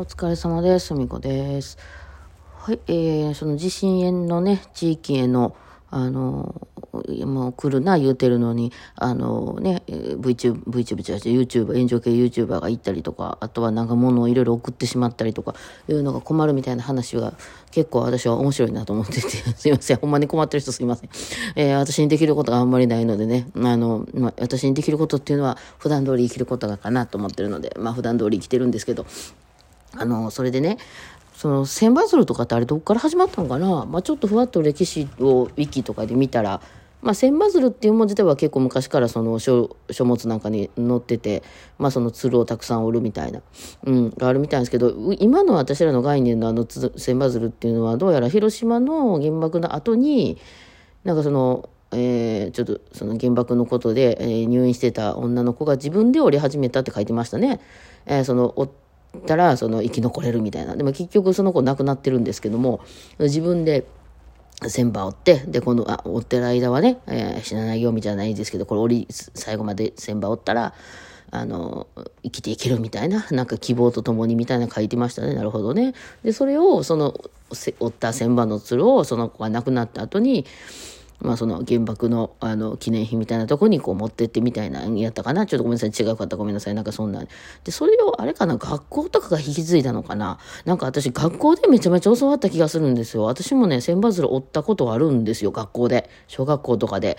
[0.00, 0.94] お疲れ様です。
[0.94, 1.76] みこです。
[2.56, 5.54] はい、えー、その地震炎のね、地域への、
[5.90, 6.68] あの、
[7.26, 15.54] もう来るな言うてるのに、あのね、VTube、VTuber じゃなくて YouTuber、炎上系 YouTuber が行ったりとか、あとはなんか物をいろいろ送ってしまったりとか、
[15.86, 17.34] いうのが困るみたいな話が
[17.70, 19.98] 結構私は面白いなと思ってて、 すいません。
[19.98, 21.10] ほんまに困ってる人すいません。
[21.56, 29.04] えー私にできることがあんまりないのでね、あの、まあ、私にできることっていうのは普段通り生きることがかなと思ってるので、まあ普段通り生きてるんですけど、
[29.96, 30.78] あの、それでね、
[31.40, 36.60] その千羽鶴とかってあれどっから始まったのかな、まあ、ちょっとふわっと歴史をウィキとかで見たら、
[37.00, 41.42] まあ、千羽鶴っていう文字では結構昔からその書書物なんかに載ってて、
[41.78, 43.40] まあ、その鶴をたくさん折るみたいな、
[43.84, 50.36] うん、があるみたいなんですけど今の私らの概念のあの千羽鶴っていうのはどうやら広島の原爆の後に
[51.04, 57.60] なんかその、えーちょっとその原爆のことで、えー入院してた女の子が自分で折り始めたって書いてましたね。
[58.04, 58.68] えーその
[59.26, 60.76] たらその生き残れるみたいな。
[60.76, 62.80] でも結局その子亡くなってるんですけども
[63.18, 63.84] 自分で
[64.68, 70.74] 千羽折って、で、この、あ、折ってる間はね、えー死なないようみたいないですけど、これ折り、最後まで千羽折ったら、
[71.30, 71.86] あの、
[72.22, 75.34] 生きていけるみたいな、なんか希望とともにみたいな書いてましたね。
[75.34, 75.94] なるほどね。
[76.22, 77.14] で、それを、その、
[77.52, 80.44] せ折った千羽の鶴を、その子が亡くなった後に、
[81.20, 85.46] まあその原爆のあの記念碑みたいなとこにこう持ってってみたいなやったかな。
[85.46, 86.74] ちょっとごめんなさい違うかったごめんなさい。
[86.74, 87.24] なんかそんな
[87.64, 90.38] でそれをあれかな学校とかが引き継いだのかな。
[90.64, 93.24] なんか私学校でめちゃめちゃ教わった気がするんですよ。
[93.24, 96.08] 私もね千羽鶴折ったことあるんですよ学校で。
[96.26, 97.18] 小学校とかで。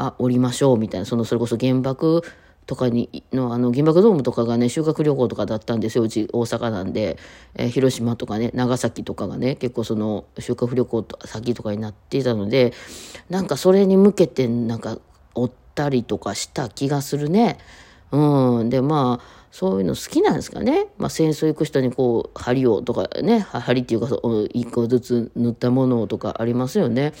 [0.00, 1.06] あ折りましょうみたいな。
[1.06, 2.22] そのそれこそ原爆
[2.68, 7.16] とかにのあの原爆ドームとかがね修学旅行とかだったんですようち大阪なんで、
[7.54, 12.74] えー広島とかね長崎とかがね結構その修学旅行先とかになっていたので
[13.30, 14.98] なんかそれに向けてなんか
[15.34, 17.56] 追ったりとかした気がするね。
[18.12, 24.08] うん、でまあそういうの好きなんですかね、まあ、戦争行く人にこう針をとかね針っていうか
[24.52, 27.14] 一個ずつ塗ったものとかありますよね。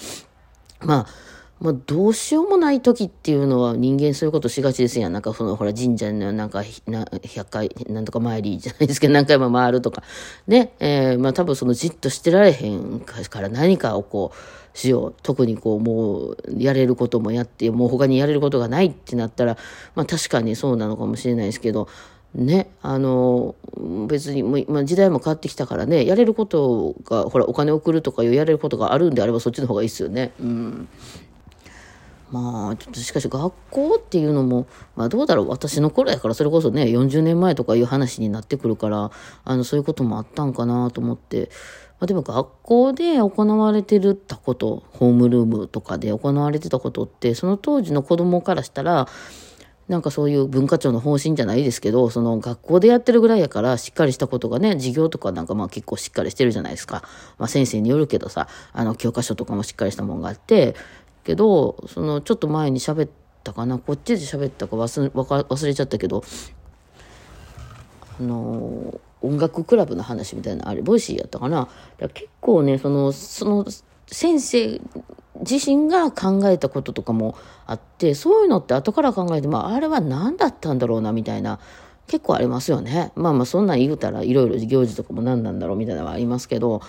[0.80, 1.28] まあ
[1.60, 5.12] まあ、どうしようもない時っていうのは人間そういうことしがちですやん。
[5.12, 10.02] なんかそのほら神社のなんか100回なんとか参りじゃないですけど何回も回るとか。
[10.46, 10.72] ね。
[10.78, 15.14] えーまあ多分そのじっとしてられへんから何かをこうしよう。
[15.22, 19.56] 特にこうもうやれることもやってもう他にやれることがないってなったら
[19.96, 21.88] まあ確かにそうなのかもしれないですけど
[22.34, 23.54] ね、あの
[24.06, 30.32] 別にもう、まあ、時代も変わってきたからねやれることがほらお金を送るとかいうやれることがあるんであればそっちの方がいいですよね。
[30.38, 30.88] うん
[32.30, 34.66] まあ、ちょっとしかし学校っていうのも、
[34.96, 39.10] まあどうだろう、私の頃やからそれこそね、40年前とかいう話になってくるから、
[39.44, 41.50] あの、そういうこともあったんかなと思って、
[42.00, 49.08] まあでも学校で行われてるったこと、ホームルームとかで行われてたことって、その当時の子供からしたら、
[49.88, 57.02] なんかそういう文化庁の方針じゃないですけど、その学校でやってるぐらいやから、しっかりしたことがね、授業とかなんかまあ結構しっかりしてるじゃないですか。
[57.38, 60.76] まあ先生によるけどさ、あの教科書とかもしっかりしたもんがあって、
[61.28, 63.10] けど、そのちょっと前に喋っ
[63.44, 66.24] たかな、こっちで喋ったか忘れわか忘れちゃったけど、
[68.18, 71.66] あの音楽クラブの話みたいなあれボイシーやったかな。
[72.00, 73.66] か結構ねそのその
[74.06, 74.80] 先生
[75.40, 81.60] 自身が考えたこととかもあってそういうのって後から考えて、まあ、あれは何だったんだろうなみたいな
[82.06, 83.12] 結構ありますよね。
[83.16, 86.80] まあまあそんなん言うたらいろいろ行事とかも何なんだろうみたいなのはありますけど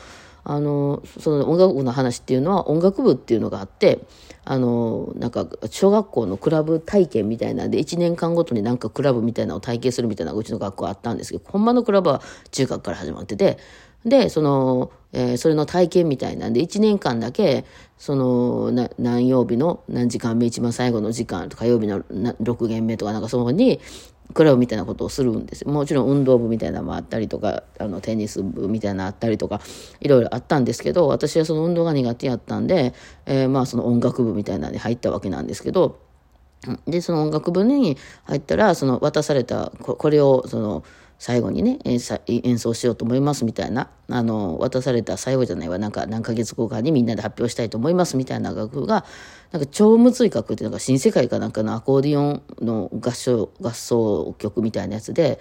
[0.50, 4.00] あのその音楽部の話っていうのは音楽部っていうのがあって
[4.46, 13.60] あのなんか小学校のクラブ体験みたいなんで1年間ごとになんかクラブみたいなのを体験するみたいなうちの学校あったんですけどほんまのクラブは中学から始まってて
[14.06, 17.64] でその、えーそれの体験みたいなんで1年間だけ
[18.00, 23.80] そのな何曜日の何時間目一番最後の時間とか火曜日の6限目とかなんかそのに
[24.34, 29.62] クラブみたいなことをするんですもちろん運動部みたいなのもあったりとかあのテニス部みたいなのあったりとか
[30.00, 32.94] いろいろあったんですけど私はその運動が苦手やったんで、
[33.25, 36.00] えーまあその音楽部みたいなのに入ったわけなんですけど
[36.88, 40.84] でその音楽部に入ったらその渡されたこれをその
[41.18, 49.06] 最後にね演奏演奏しようと思いますみたいなあの渡された最後じゃないわなんか何ヶ月後かにみんなで発表したいと思いますみたいな楽譜が
[49.51, 55.40] なんか超無追覚っていうのが新世界かなんかのアコーディオンの合唱合奏曲みたいなやつで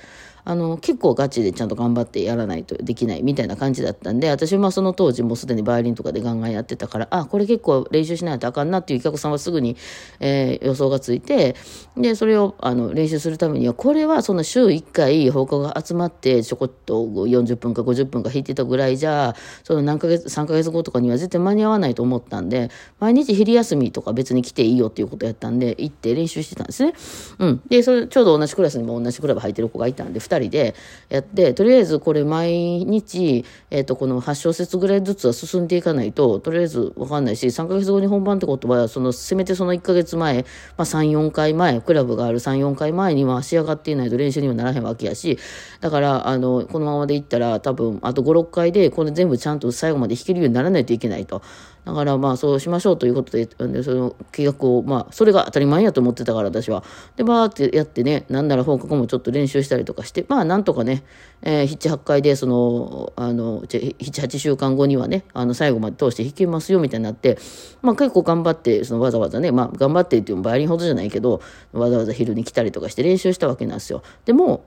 [0.49, 9.77] あの結構ガチでちゃんと頑張ってやらないとできないみたいな感じだったんで私はその当時もうすでにバイオリンとかでガンガンやってたからあこれ結構練習しないとあかんなっていう企画さんはすぐに、
[10.21, 11.55] えー予想がついて
[11.97, 19.35] でそれをあの練習するためにはこれはその週1回放課が集まってちょこっと40分か50分か弾いてたぐらいじゃ
[19.65, 26.95] その何ヶ月3ヶ月後とかには絶対間に合わないと思ったんで毎日昼休みととか別に来ていいよっていうことやったんで、行って練習してたんですね。
[27.41, 27.63] うん。
[27.69, 30.77] で、それ、ちょうど同じクラスにも同じクラブ入ってる子がいたんで、二人で
[31.09, 32.53] やって、とりあえずこれ毎
[32.85, 40.45] 日、えっ、ー、と、この8小節ぐらいずつは進んでいかないと、とりあえずわかんないし、3ヶ月後に本番ってことは、その、せめてその1ヶ月前、
[40.77, 45.39] まあ3、4回前、クラブがある3、4回前には仕上がっていないと練習にはならへんわけやし、
[45.81, 51.43] だから、あの、このままでいったら多分、あと5、6回で、これ全部ちゃんと最後まで弾けるようにならないといけないと。
[51.89, 56.85] だからまあそうしましょうということで、でその契約を、まあそれが当たり前やと思ってたから私は。
[57.17, 61.03] で、バーってやってね、なんなら放課後もちょっと練習したりとかして、まあなんとかね、
[61.41, 67.39] えー、7、8回でその、あの、7、8週間後にはね、あの最後まで通して弾けますよみたいになって、
[67.81, 71.41] まあ結構頑張って、そのわざわざね、まあ頑張ってっていうのバイオリンほどじゃないけど、
[71.73, 74.03] わざわざ昼に来たりとかして練習したわけなんですよ。
[74.27, 74.67] でも、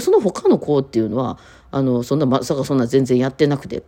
[0.00, 1.38] その他の子っていうのは、
[1.70, 3.84] あの、そんなまさかそんな全然やってなくて、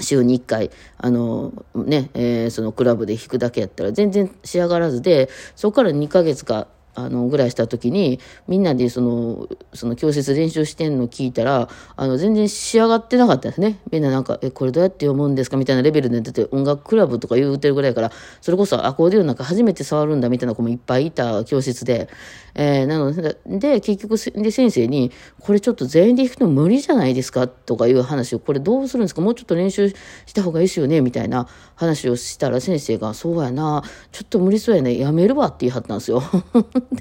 [0.00, 13.78] 週に1回、あの、ね、えー、そのクラブで弾くだけやったら全然仕上がらずで、そこから2ヶ月か、あの、ぐらいした時に、みんなでその、その教室練習してんの聞いたら、あの、全然仕上がってなかったですね。
[13.90, 15.56] みんななんか、え、これどうやって読むんですか？
[15.56, 22.08] みたいなレベルで出て、音楽クラブとか言うてるぐらいから、それこそアコーディオンなんか初めて触るんだみたいな子もいっぱいいた教室で、
[22.54, 25.10] えー、なので、で、結局、で、先生に、
[25.40, 27.48] これちょっと全員で弾くの無理じゃないですか？
[27.48, 29.22] とかいう話を、これどうするんですか？
[29.22, 29.96] もうちょっと練習し
[30.34, 31.00] た方がいいですよね？
[31.00, 36.22] みたいな話をしたら先生が、そうやな、ちょっと無理そうやね、やめるわって言い張ったんですよ。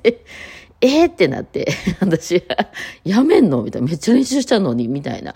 [0.03, 0.23] で、
[0.83, 2.43] えー、ってなって、 私、
[3.03, 3.61] やめんの？
[3.61, 3.87] みたいな。
[3.87, 5.35] めっちゃ練習したのにみたいな。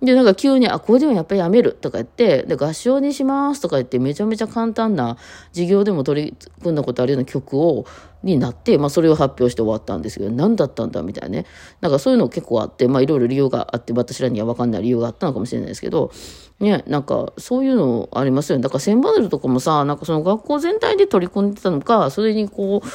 [0.00, 1.72] で、なんか急に、あ、これでもやっぱりやめる？
[1.72, 3.60] とか言って、で、合唱にします？
[3.60, 5.16] とか言って、めちゃめちゃ簡単な
[5.52, 7.86] 授業でも取り組んだことあるような曲を、
[8.22, 11.02] になって、まあそれを発表して終わったんですけど、何だったんだ？
[11.02, 11.46] みたいなね。
[11.80, 16.12] なんかそういうの結構あって、まあいろいろ理由があって、私らには分かんない理由があったのかもしれないですけど、
[16.60, 18.62] ね、なんかそういうのありますよね。
[18.62, 22.88] だから千バドルとかもさ、なんかその学校全体で取り組んでたのか、それにこう、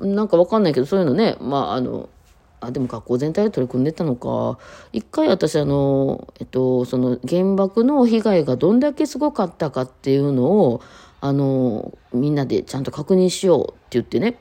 [0.00, 2.08] なんか分かんないけど、そういうのね、まああの、
[2.60, 4.58] あでも学校全体で取り組んでたのか。
[4.92, 10.82] 一回私あの、えっと、その原爆の被害がどんだけすごかったかっていうのを
[11.20, 14.38] あのみんなでちゃんと確認しようって言ってね。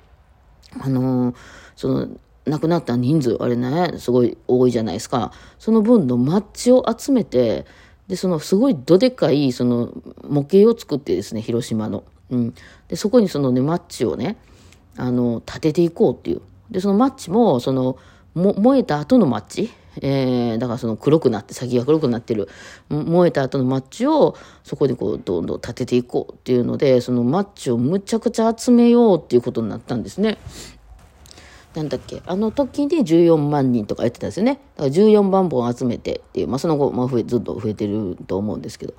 [0.80, 1.34] あの
[1.76, 2.08] その
[2.46, 5.32] 亡くなった人数あれねすごい多いじゃないですか。
[5.60, 7.66] その分のマッチを集めて
[8.08, 9.92] でそのすごいどでかいその
[10.28, 12.54] 模型を作ってですね広島の、うん、
[12.88, 14.38] でそこにそのねマッチをね
[14.98, 17.98] あの立てていこうっていうで、そのマッチも、その、
[18.34, 19.72] も燃えた後のマッチ、
[20.02, 22.50] えー、だからその黒くなって、先が黒くなってる、
[22.90, 30.38] 燃えた後のマッチを、そこでこう、どんどん立てていこうっていうので、そのマッチをむちゃくちゃ集めようっていうことになったんですね。
[31.76, 34.60] なんだっけ、あの時に14万人とかやってたんですよね。
[34.76, 38.94] だから14万本集めてっていう、まあその後、まあ増え、ずっと増えてると思うんですけど。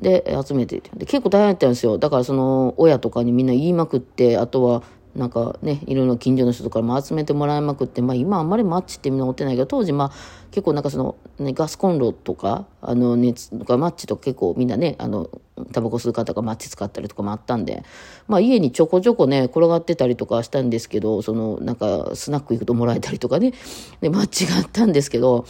[0.00, 1.98] で、集めてで結構大変だったんですよ。
[1.98, 4.82] だからその、親とかにみんな言いまくって、あとは、
[5.14, 10.12] なんかね、いろいろ近所の人とかも集めてもらいまくって、まあ今あんまりマッチってみんな持ってないけど、当時まあ
[10.50, 15.30] 結構なんかその、ね、ガスコンロとか、あの熱とかマッチとか結構みんなね、あの、
[15.72, 17.82] タバコ吸う方がマッチ使ったりとかもあったんで、
[18.28, 23.52] まあ家にちょこちょこね、転がってたりとかしたんですけど、そのなんかスナック行くともらえたりとかね、
[24.00, 25.46] で、マッチがあったんですけど、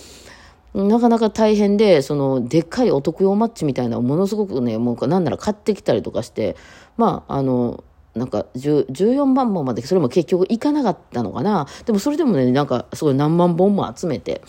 [0.75, 6.57] なかなか大変で、その、でっかいお得用マッチみたいなものすごくね、もうなんなら買ってきたりとかして、
[6.97, 7.83] まあ、あの、
[8.19, 14.43] なんか14万本までそれも結局いかなかったのかなでもそれでもねなんかすごい何万本も集めて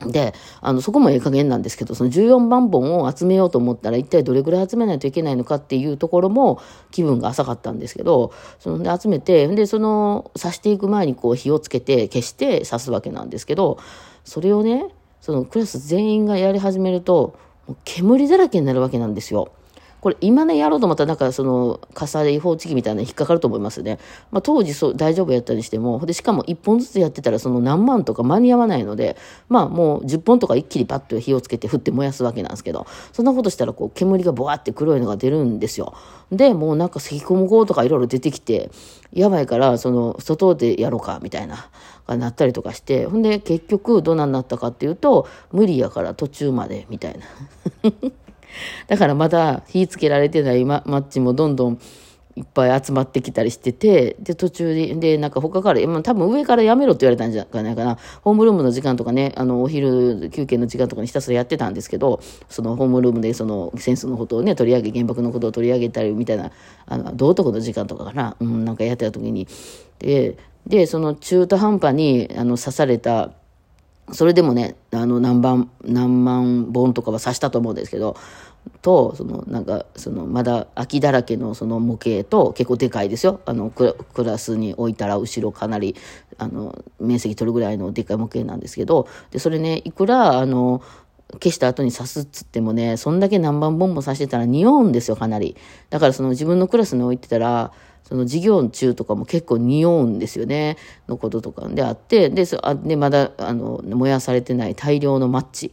[0.00, 13.78] で、あの、そこもええ加減なんですけど、その14万本を集めようと思ったら、一体どれぐらい集めないといけないのかっていうところも気分が浅かったんですけど、そので集めて、で、その、刺していく前にこう火をつけて消して刺すわけなんですけど、
[14.24, 14.88] それをね、
[15.22, 17.38] そのクラス全員がやり始めると、
[17.84, 19.50] 煙だらけになるわけなんですよ。
[20.06, 23.98] これ今ね、やろうと思ったらなんかその、傘で違法チキみたいなの引っかかると思いますね。
[24.30, 29.16] まあ当時そう大丈夫やったにしても、で、しかも1本ずつやってたらその何万とか間に合わないので、
[29.48, 35.92] まあもう10本とか一気にパッと火をつけて振って燃やすわけなんですけど、そんなことしたらこう煙がボワって黒いのが出るんですよ。
[36.30, 38.70] で、もうなんか咳込む号とかいろいろ出てきて、
[39.12, 41.68] やばいから、その、外でやろうか、みたいな、
[42.06, 48.25] がなったりとかして、ほんで結局どうなんなったかっていうと、無理やから途中まで、みたいな。
[48.86, 51.78] だからまだ火つけられてないマッチもどんどん
[52.36, 57.96] いっぱい集まってきたりしてて、で、途中で、で、なんか他から、まあ、多分上からやめろって言われたんじゃないかな。
[58.20, 62.20] ホームルームの時間とかね、あの、お昼休憩の時間とかにひたすらやってたんですけど、
[62.50, 66.52] そのホームルームでその戦争のことをね、取り上げ、原爆のことを取り上げたりみたいな、
[66.84, 69.48] あの、道徳の時間とかかな、うん、なんかやってた時に、
[69.98, 70.36] で、
[70.66, 73.30] で、その中途半端に、あの、刺された、
[74.12, 78.16] それでもね、あの、何番、何万本とかは刺したと思うんですけど、
[78.82, 83.40] と、そのなんか、そのまだ空きだらけのその模型と結構でかいですよ。
[83.46, 85.96] あのクラスに置いたら後ろかなり、
[86.38, 90.82] あの、面積取るぐらいのでかい模型なんですけど、で、それね、いくら、あの、
[91.34, 95.56] 消した後に刺すっつってもね、そんだけ何番ボンボン刺してたら匂うんですよ、かなり。
[95.90, 97.72] だからその自分のクラスに置いてたら、
[98.08, 100.76] その授業中とかも結構匂うんですよね、
[101.08, 105.72] のこととかであって、で、そあでまだ、あの、燃やされてない大量のマッチ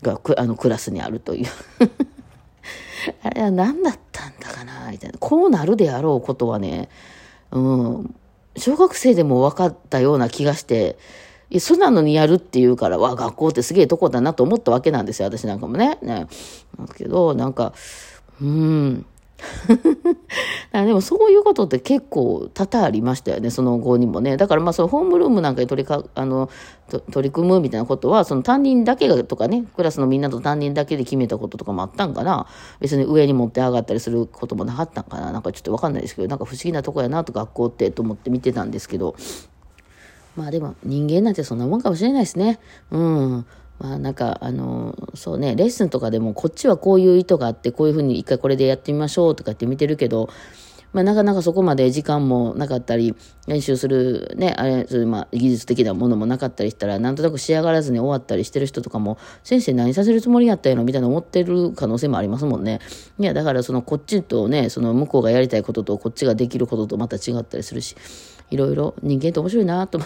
[0.00, 1.46] があのクラスにあるという。
[3.22, 5.18] あれは何だったんだかな、みたいな。
[5.18, 6.88] こうなるであろうことはね、
[7.52, 8.14] うん、
[8.56, 10.96] 小学生でも分かったような気がして、
[11.50, 15.98] いや、そんなのにやるって言うから、わ、学校ってすげえとこだなと思ったわけなんですよ、私なんかもね。
[16.00, 16.26] ね。
[16.78, 17.74] だけど、なんか、
[18.40, 19.06] うん。
[20.72, 24.36] だでもそういうことって結構多々ありましたよね、その後にもね。
[24.36, 26.48] だからまあそのホームルームなんかに取りかあの
[27.10, 32.46] 取り組むみたいなことは、その担任だけがとかね、クラスのみんなと担任だけで決めたこととかもあったんかな。
[32.80, 35.32] 別に上に持って上がったりすることもなかったんかな。
[35.32, 39.16] なんかちょっとわかんないですけど、なんか不思議なとこやなと学校ってと思って見てたんですけど。
[40.36, 42.58] まあでも人間なんてそんなもんかもしれないですね。
[42.90, 43.46] うん。
[43.78, 50.28] まあなんか、あの、そうね、レッスンとかでもこっちはこういう意図があって、こういうふうに一回これでやってみましょうとかって見てるけど、
[50.92, 53.14] まあなかなかそこまで時間もなかったり、
[53.46, 62.80] 練習するね、あれ、そういうまあ技術的なものもなかったりしたら、なんとなく仕上がらずに終わったりしてる人とかも、先生何させるつもりやったんやろみたいな思ってる可能性もありますもんね。
[63.18, 67.94] いや、だからそのこっちとね、その向こうがやりたいこととこっちができることとまた違ったりするし、
[68.50, 70.00] いろいろ人間って面白いなと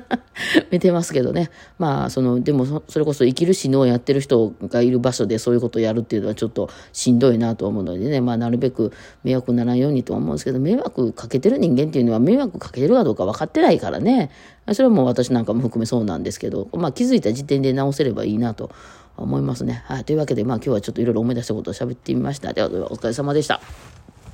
[0.72, 1.50] 見てますけどね。
[1.78, 14.30] まあ、その、でもそれこそ生きる死ぬをやってる人がいる場所でそういうことをやるっていうのはちょっとしんどいなと思うのでね、まあ、なるべく迷惑ならんようにと思うんですけど、迷惑かけてる人間っていうのは迷惑かけてるかどうか分かってないからね。
[14.72, 18.70] それはもう私なんかも含めそうなんですけど、まあ、気づいた時点で直せればいいなと
[19.16, 19.82] 思いますね。
[19.86, 20.04] はい。
[20.04, 22.52] というわけで、まあ今日はちょっといろいろ思い出したことを喋ってみました。
[22.52, 23.60] では、お疲れ様でした。